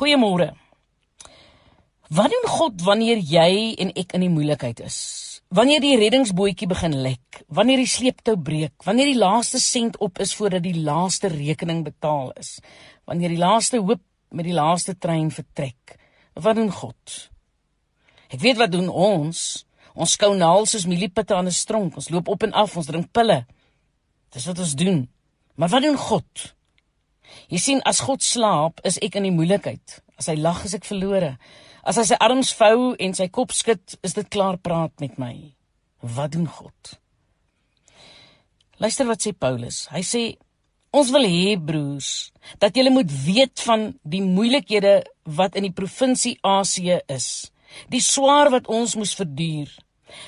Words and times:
Goeiemôre. 0.00 0.54
Wat 2.08 2.32
doen 2.32 2.46
God 2.48 2.80
wanneer 2.86 3.18
jy 3.20 3.74
en 3.84 3.90
ek 4.00 4.14
in 4.16 4.22
die 4.24 4.30
moeilikheid 4.32 4.78
is? 4.80 4.96
Wanneer 5.52 5.82
die 5.84 5.98
reddingsbootjie 6.00 6.68
begin 6.70 6.94
lek, 7.04 7.42
wanneer 7.52 7.82
die 7.82 7.90
sleeptou 7.90 8.38
breek, 8.40 8.72
wanneer 8.86 9.10
die 9.10 9.18
laaste 9.20 9.58
sent 9.60 9.98
op 10.00 10.16
is 10.24 10.32
voordat 10.38 10.64
die 10.64 10.80
laaste 10.86 11.28
rekening 11.28 11.82
betaal 11.84 12.30
is, 12.40 12.54
wanneer 13.04 13.34
die 13.34 13.42
laaste 13.42 13.82
hoop 13.82 14.00
met 14.32 14.48
die 14.48 14.56
laaste 14.56 14.94
trein 14.96 15.28
vertrek. 15.36 15.98
Wat 16.32 16.56
doen 16.56 16.72
God? 16.72 17.16
Ek 18.32 18.40
weet 18.40 18.56
wat 18.56 18.72
doen 18.72 18.88
ons. 18.88 19.66
Ons 19.92 20.14
skou 20.16 20.32
naels 20.32 20.72
soos 20.72 20.88
mieliepitte 20.88 21.36
aan 21.36 21.52
'n 21.52 21.52
stronk. 21.52 22.00
Ons 22.00 22.08
loop 22.08 22.32
op 22.32 22.48
en 22.48 22.56
af, 22.56 22.76
ons 22.76 22.86
drink 22.86 23.12
pille. 23.12 23.44
Dis 24.32 24.46
wat 24.46 24.64
ons 24.64 24.74
doen. 24.74 25.08
Maar 25.60 25.68
wat 25.68 25.82
doen 25.82 25.96
God? 25.96 26.54
Jy 27.50 27.58
sien, 27.58 27.80
as 27.88 28.02
God 28.06 28.22
slaap, 28.22 28.78
is 28.86 29.00
ek 29.02 29.18
in 29.18 29.26
die 29.26 29.34
moeilikheid. 29.34 29.98
As 30.20 30.28
hy 30.30 30.36
lag, 30.38 30.62
is 30.64 30.76
ek 30.76 30.86
verlore. 30.86 31.34
As 31.82 31.98
hy 31.98 32.04
sy 32.06 32.18
arms 32.22 32.52
vou 32.54 32.92
en 32.94 33.16
sy 33.16 33.26
kop 33.32 33.54
skud, 33.56 33.96
is 34.06 34.14
dit 34.14 34.28
klaar 34.30 34.60
praat 34.62 34.94
met 35.02 35.18
my. 35.18 35.34
Wat 36.00 36.36
doen 36.36 36.46
God? 36.46 36.94
Luister 38.80 39.08
wat 39.08 39.24
sê 39.24 39.34
Paulus. 39.36 39.84
Hy 39.92 40.00
sê 40.06 40.22
ons 40.96 41.10
wil 41.14 41.26
hê 41.28 41.54
broers 41.60 42.30
dat 42.62 42.74
julle 42.74 42.90
moet 42.94 43.10
weet 43.26 43.60
van 43.66 43.90
die 44.02 44.22
moeilikhede 44.24 44.94
wat 45.36 45.58
in 45.58 45.68
die 45.68 45.74
provinsie 45.76 46.38
Asië 46.46 47.02
is. 47.12 47.50
Die 47.92 48.00
swaar 48.02 48.50
wat 48.54 48.70
ons 48.72 48.96
moes 48.98 49.12
verduur. 49.18 49.68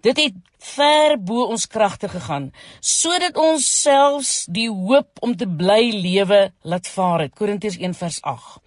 Dit 0.00 0.20
het 0.20 0.36
ver 0.64 1.16
bo 1.20 1.46
ons 1.52 1.66
kragte 1.66 2.08
gegaan 2.08 2.50
sodat 2.80 3.36
ons 3.36 3.64
selfs 3.82 4.44
die 4.48 4.68
hoop 4.70 5.20
om 5.20 5.36
te 5.36 5.48
bly 5.48 5.90
lewe 5.92 6.52
laat 6.62 6.88
vaar 6.88 7.26
het. 7.26 7.34
Korintiërs 7.34 7.78
1 7.80 7.94
vers 7.94 8.20
8. 8.22 8.60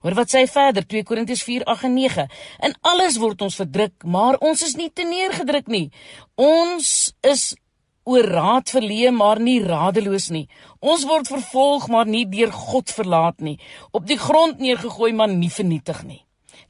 Hoor 0.00 0.16
wat 0.16 0.32
sê 0.32 0.44
hy 0.44 0.48
verder 0.48 0.86
2 0.88 1.04
Korintiërs 1.04 1.42
4 1.44 1.66
8 1.68 1.88
en 1.90 1.96
9. 1.98 2.28
In 2.68 2.76
alles 2.88 3.18
word 3.20 3.42
ons 3.44 3.58
verdruk, 3.60 4.04
maar 4.04 4.38
ons 4.40 4.62
is 4.64 4.76
nie 4.78 4.88
te 4.88 5.04
neergedruk 5.04 5.68
nie. 5.68 5.90
Ons 6.40 7.12
is 7.20 7.50
oor 8.08 8.24
raad 8.24 8.72
verleë 8.72 9.12
maar 9.12 9.40
nie 9.44 9.58
radeloos 9.62 10.30
nie. 10.32 10.46
Ons 10.80 11.04
word 11.08 11.28
vervolg 11.28 11.88
maar 11.92 12.08
nie 12.08 12.24
deur 12.32 12.52
God 12.54 12.90
verlaat 12.96 13.44
nie. 13.44 13.58
Op 13.92 14.08
die 14.08 14.18
grond 14.18 14.58
neergegooi 14.58 15.12
maar 15.12 15.32
nie 15.32 15.52
vernietig 15.52 16.02
nie. 16.08 16.22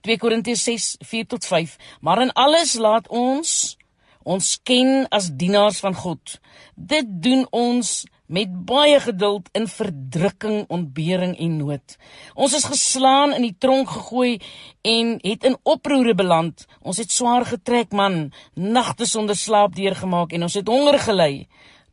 2 0.07 0.19
Korintiërs 0.19 0.65
6 0.67 0.89
4 1.07 1.31
tot 1.31 1.47
5. 1.47 1.77
Maar 2.01 2.27
in 2.27 2.33
alles 2.35 2.75
laat 2.81 3.09
ons 3.09 3.77
ons 4.25 4.61
ken 4.63 5.07
as 5.11 5.31
dienaars 5.33 5.81
van 5.81 5.95
God. 5.95 6.41
Dit 6.75 7.09
doen 7.23 7.47
ons 7.51 8.05
met 8.31 8.51
baie 8.67 9.01
geduld 9.03 9.49
in 9.59 9.67
verdrukking, 9.67 10.65
ontbering 10.71 11.33
en 11.39 11.57
nood. 11.59 11.97
Ons 12.35 12.55
is 12.55 12.69
geslaan 12.71 13.35
in 13.35 13.43
die 13.49 13.57
tronk 13.59 13.91
gegooi 13.91 14.39
en 14.87 15.17
het 15.25 15.49
in 15.49 15.59
oproere 15.63 16.15
beland. 16.15 16.67
Ons 16.81 17.03
het 17.03 17.11
swaar 17.11 17.49
getrek, 17.49 17.91
man, 17.91 18.31
nagte 18.55 19.09
sonder 19.09 19.37
slaap 19.37 19.75
deurgemaak 19.75 20.37
en 20.37 20.47
ons 20.47 20.59
het 20.61 20.71
honger 20.71 21.01
gely. 21.03 21.33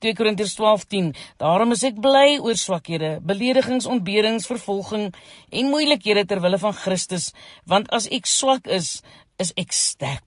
2 0.06 0.14
Korintiërs 0.14 0.54
12:10 0.60 1.10
Daarom 1.42 1.74
is 1.74 1.84
ek 1.84 1.98
bly 2.02 2.38
oor 2.38 2.56
swakhede, 2.56 3.18
beledigings, 3.26 3.90
ontberings, 3.90 4.46
vervolging 4.46 5.10
en 5.50 5.74
moeilikhede 5.74 6.26
ter 6.26 6.42
wille 6.42 6.62
van 6.62 6.74
Christus, 6.74 7.32
want 7.66 7.90
as 7.90 8.06
ek 8.14 8.30
swak 8.30 8.68
is, 8.68 9.02
is 9.42 9.54
ek 9.58 9.74
sterk. 9.74 10.27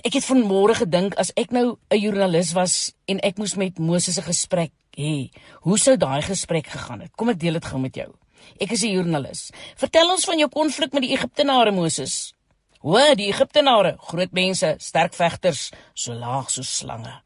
Ek 0.00 0.14
het 0.16 0.24
vanmôre 0.24 0.78
gedink 0.78 1.16
as 1.20 1.28
ek 1.36 1.50
nou 1.52 1.76
'n 1.90 2.00
joernalis 2.00 2.52
was 2.56 2.94
en 3.06 3.20
ek 3.20 3.36
moes 3.36 3.54
met 3.56 3.78
Moses 3.78 4.18
'n 4.18 4.22
gesprek 4.22 4.72
hê, 4.96 5.30
hoe 5.60 5.78
sou 5.78 5.96
daai 5.96 6.22
gesprek 6.22 6.66
gegaan 6.66 7.00
het? 7.00 7.12
Kom 7.16 7.28
ek 7.28 7.38
deel 7.38 7.52
dit 7.52 7.64
gou 7.64 7.78
met 7.78 7.94
jou. 7.94 8.14
Ek 8.58 8.70
is 8.70 8.82
'n 8.82 8.92
joernalis. 8.92 9.50
Vertel 9.76 10.10
ons 10.10 10.24
van 10.24 10.38
jou 10.38 10.48
konflik 10.48 10.92
met 10.92 11.02
die 11.02 11.12
Egiptenare 11.12 11.70
Moses. 11.70 12.32
Hoe 12.80 13.14
die 13.14 13.28
Egiptenare, 13.28 13.96
groot 13.98 14.32
mense, 14.32 14.74
sterk 14.78 15.14
vegters, 15.14 15.70
so 15.94 16.12
laag 16.12 16.50
so 16.50 16.62
slange. 16.62 17.22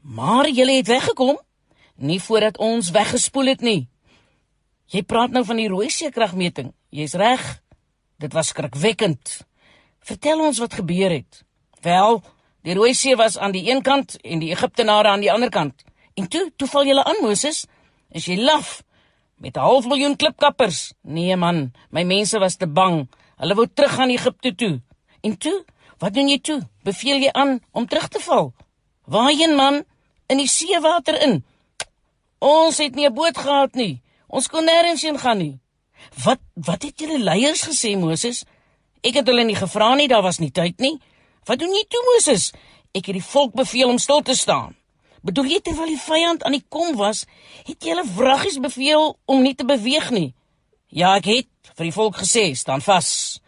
Maar 0.00 0.48
julle 0.48 0.76
het 0.76 0.86
weggekom 0.86 1.38
nie 1.96 2.20
voordat 2.20 2.58
ons 2.58 2.90
weggespoel 2.90 3.46
het 3.46 3.60
nie. 3.60 3.88
Jy 4.86 5.02
praat 5.02 5.30
nou 5.30 5.44
van 5.44 5.56
die 5.56 5.68
rooi 5.68 5.90
see 5.90 6.10
kragmeting. 6.10 6.72
Jy's 6.90 7.14
reg. 7.14 7.62
Dit 8.18 8.32
was 8.32 8.48
skrikwekkend. 8.48 9.46
Vertel 10.00 10.40
ons 10.40 10.58
wat 10.58 10.74
gebeur 10.74 11.10
het. 11.10 11.44
Wel, 11.82 12.22
die 12.62 12.74
Rooi 12.74 12.94
See 12.94 13.16
was 13.18 13.38
aan 13.38 13.50
die 13.50 13.64
een 13.70 13.82
kant 13.82 14.14
en 14.20 14.38
die 14.38 14.52
Egiptenare 14.54 15.08
aan 15.08 15.20
die 15.20 15.32
ander 15.32 15.50
kant. 15.50 15.82
En 16.14 16.28
toe, 16.28 16.52
toe 16.56 16.68
val 16.68 16.86
julle 16.86 17.04
aan 17.04 17.18
Moses? 17.20 17.64
Is 18.10 18.28
jy 18.30 18.36
laf 18.38 18.82
met 19.36 19.56
'n 19.56 19.60
half 19.60 19.86
miljoen 19.86 20.16
klipkappers? 20.16 20.92
Nee 21.02 21.36
man, 21.36 21.72
my 21.90 22.02
mense 22.02 22.38
was 22.38 22.56
te 22.56 22.66
bang. 22.66 23.08
Hulle 23.36 23.54
wou 23.54 23.66
terug 23.74 23.94
gaan 23.94 24.10
Egipte 24.10 24.54
toe. 24.54 24.80
En 25.20 25.38
toe, 25.38 25.64
wat 25.98 26.14
doen 26.14 26.28
jy 26.28 26.38
toe? 26.38 26.60
Beveel 26.82 27.18
jy 27.18 27.30
aan 27.32 27.60
om 27.72 27.86
terug 27.86 28.08
te 28.08 28.20
val? 28.20 28.54
Waarheen 29.04 29.54
man? 29.54 29.84
In 30.26 30.36
die 30.36 30.48
seewater 30.48 31.22
in. 31.22 31.44
Ons 32.38 32.78
het 32.78 32.94
nie 32.94 33.06
'n 33.06 33.14
boot 33.14 33.38
gehad 33.38 33.74
nie. 33.74 34.02
Ons 34.26 34.48
kon 34.48 34.64
nêrens 34.64 35.02
heen 35.02 35.18
gaan 35.18 35.38
nie. 35.38 35.58
Wat 36.24 36.38
wat 36.54 36.82
het 36.82 37.00
julle 37.00 37.18
leiers 37.18 37.66
gesê 37.68 37.98
Moses? 37.98 38.44
Ek 39.00 39.14
het 39.14 39.26
hulle 39.26 39.44
nie 39.44 39.56
gevra 39.56 39.94
nie, 39.94 40.08
daar 40.08 40.22
was 40.22 40.38
nie 40.38 40.50
tyd 40.50 40.78
nie. 40.78 41.00
Wat 41.48 41.58
doen 41.58 41.74
jy 41.74 41.82
toe, 41.90 42.02
Moses? 42.12 42.50
Ek 42.94 43.08
het 43.08 43.16
die 43.18 43.24
volk 43.24 43.56
beveel 43.58 43.90
om 43.90 43.98
stil 43.98 44.22
te 44.22 44.36
staan. 44.38 44.76
Bedoel 45.22 45.52
jy 45.54 45.60
terwyl 45.62 45.90
die 45.90 46.02
vyand 46.02 46.42
aan 46.42 46.56
die 46.56 46.64
kom 46.70 46.96
was, 46.98 47.24
het 47.66 47.78
jy 47.82 47.94
hulle 47.94 48.06
vraggies 48.06 48.58
beveel 48.62 49.12
om 49.30 49.42
nie 49.42 49.54
te 49.54 49.66
beweeg 49.66 50.10
nie? 50.14 50.30
Ja, 50.90 51.14
ek 51.16 51.28
het 51.30 51.72
vir 51.78 51.88
die 51.88 51.94
volk 51.94 52.18
gesê, 52.20 52.50
staan 52.58 52.82
vas. 52.84 53.40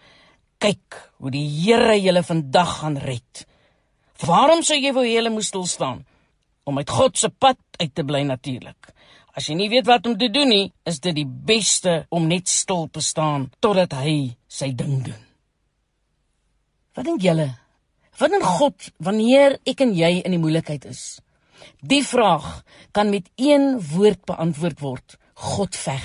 Kyk 0.62 1.00
hoe 1.18 1.32
die 1.34 1.44
Here 1.44 1.96
julle 1.98 2.22
vandag 2.24 2.78
gaan 2.80 2.98
red. 3.02 3.44
Waarom 4.24 4.62
sou 4.62 4.78
jy 4.78 4.94
wou 4.94 5.04
hulle 5.04 5.32
moes 5.34 5.50
stil 5.50 5.66
staan? 5.68 6.04
Om 6.64 6.78
uit 6.80 6.90
God 6.90 7.18
se 7.18 7.28
pad 7.28 7.58
uit 7.80 7.92
te 7.94 8.04
bly 8.06 8.22
natuurlik. 8.24 8.94
As 9.34 9.50
jy 9.50 9.58
nie 9.58 9.68
weet 9.68 9.86
wat 9.90 10.06
om 10.06 10.14
te 10.18 10.30
doen 10.30 10.48
nie, 10.48 10.70
is 10.86 11.02
dit 11.02 11.14
die 11.14 11.26
beste 11.26 12.04
om 12.14 12.30
net 12.30 12.48
stil 12.48 12.86
te 12.86 13.02
staan 13.02 13.50
totdat 13.58 13.98
hy 13.98 14.30
sy 14.46 14.70
ding 14.78 15.02
doen. 15.04 15.20
Wat 16.94 17.06
dink 17.10 17.26
julle? 17.26 17.50
Wat 18.18 18.30
doen 18.30 18.44
God 18.46 18.90
wanneer 19.02 19.58
ek 19.66 19.82
en 19.82 19.94
jy 19.96 20.20
in 20.22 20.34
die 20.36 20.40
moeilikheid 20.42 20.86
is? 20.86 21.18
Die 21.82 22.02
vraag 22.06 22.62
kan 22.94 23.10
met 23.10 23.30
een 23.40 23.80
woord 23.92 24.24
beantwoord 24.28 24.80
word. 24.80 25.16
God 25.34 25.74
veg. 25.76 26.04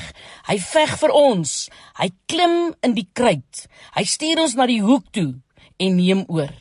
Hy 0.50 0.58
veg 0.58 0.96
vir 1.02 1.14
ons. 1.14 1.52
Hy 2.00 2.10
klim 2.32 2.56
in 2.86 2.96
die 2.98 3.08
kruit. 3.14 3.66
Hy 3.94 4.04
stuur 4.10 4.42
ons 4.46 4.56
na 4.58 4.66
die 4.70 4.82
hoek 4.82 5.12
toe 5.14 5.36
en 5.78 6.00
neem 6.00 6.26
oor. 6.28 6.52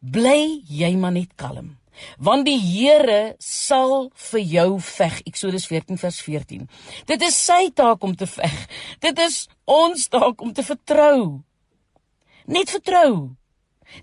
Bly 0.00 0.64
jy 0.66 0.90
maar 0.98 1.14
net 1.14 1.36
kalm. 1.38 1.76
Want 2.18 2.48
die 2.48 2.58
Here 2.58 3.36
sal 3.44 4.10
vir 4.30 4.40
jou 4.40 4.68
veg. 4.82 5.20
Eksodus 5.28 5.68
14 5.70 6.00
vers 6.00 6.20
14. 6.24 6.66
Dit 7.06 7.22
is 7.22 7.36
sy 7.36 7.68
taak 7.76 8.02
om 8.02 8.16
te 8.16 8.26
veg. 8.26 8.56
Dit 9.04 9.20
is 9.22 9.44
ons 9.68 10.08
taak 10.10 10.40
om 10.42 10.54
te 10.56 10.64
vertrou. 10.66 11.44
Net 12.50 12.72
vertrou. 12.72 13.36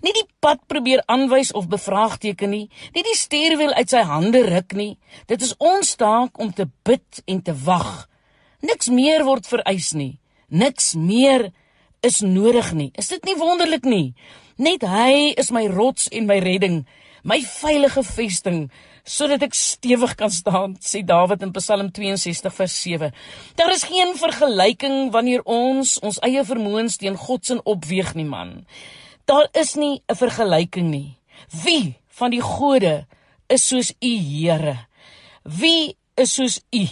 Nie 0.04 0.12
die 0.16 0.26
pad 0.40 0.60
probeer 0.70 1.02
aanwys 1.06 1.52
of 1.56 1.68
bevraagteken 1.70 2.50
nie, 2.52 2.66
nie 2.94 3.04
die 3.06 3.16
stuurwiel 3.16 3.74
uit 3.78 3.90
sy 3.90 4.02
hande 4.06 4.44
ruk 4.46 4.74
nie. 4.78 4.96
Dit 5.30 5.42
is 5.42 5.54
ons 5.58 5.94
taak 5.98 6.38
om 6.38 6.52
te 6.52 6.68
bid 6.86 7.22
en 7.26 7.42
te 7.42 7.54
wag. 7.64 8.08
Niks 8.62 8.90
meer 8.90 9.24
word 9.26 9.46
vereis 9.46 9.92
nie. 9.94 10.18
Niks 10.48 10.94
meer 10.98 11.50
is 12.02 12.20
nodig 12.22 12.72
nie. 12.74 12.90
Is 12.98 13.10
dit 13.12 13.24
nie 13.26 13.36
wonderlik 13.38 13.86
nie? 13.86 14.14
Net 14.58 14.82
hy 14.86 15.34
is 15.38 15.52
my 15.54 15.66
rots 15.70 16.08
en 16.10 16.26
my 16.26 16.38
redding, 16.42 16.82
my 17.22 17.38
veilige 17.42 18.02
vesting 18.02 18.68
sodat 19.08 19.44
ek 19.46 19.56
stewig 19.56 20.12
kan 20.20 20.30
staan, 20.32 20.76
sê 20.84 21.00
Dawid 21.06 21.42
in 21.46 21.52
Psalm 21.56 21.88
62 21.96 22.52
vers 22.54 22.74
7. 22.82 23.12
Daar 23.56 23.72
is 23.72 23.86
geen 23.88 24.12
vergelyking 24.20 25.08
wanneer 25.14 25.44
ons 25.48 25.96
ons 26.04 26.20
eie 26.26 26.44
vermoëns 26.44 27.00
teen 27.00 27.16
God 27.16 27.46
se 27.48 27.56
opweeg 27.64 28.12
nie, 28.18 28.28
man. 28.28 28.66
Daar 29.28 29.48
is 29.52 29.74
nie 29.74 30.02
'n 30.06 30.16
vergelyking 30.16 30.88
nie. 30.88 31.18
Wie 31.62 32.00
van 32.06 32.30
die 32.30 32.40
gode 32.40 33.06
is 33.46 33.66
soos 33.66 33.92
U, 34.00 34.16
Here? 34.16 34.86
Wie 35.42 35.96
is 36.14 36.34
soos 36.34 36.60
U? 36.72 36.86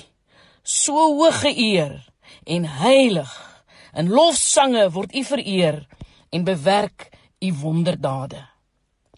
So 0.62 0.92
hoog 0.92 1.40
geëer 1.40 2.12
en 2.44 2.64
heilig. 2.64 3.62
In 3.94 4.08
lofsange 4.08 4.90
word 4.90 5.14
U 5.14 5.24
vereer 5.24 5.86
en 6.30 6.44
bewerk 6.44 7.08
U 7.40 7.52
wonderdade. 7.52 8.48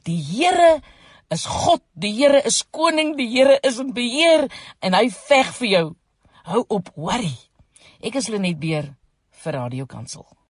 Die 0.02 0.22
Here 0.22 0.80
is 1.28 1.46
God, 1.46 1.82
die 1.92 2.12
Here 2.12 2.42
is 2.44 2.64
koning, 2.70 3.16
die 3.16 3.28
Here 3.28 3.58
is 3.62 3.78
in 3.78 3.92
beheer 3.92 4.46
en 4.78 4.94
hy 4.94 5.10
veg 5.10 5.54
vir 5.54 5.68
jou. 5.68 5.96
Hou 6.42 6.64
op 6.68 6.90
worry. 6.94 7.34
Ek 8.00 8.14
is 8.14 8.28
Lenet 8.28 8.58
Beer 8.58 8.94
vir 9.30 9.52
Radio 9.52 9.86
Kansel. 9.86 10.37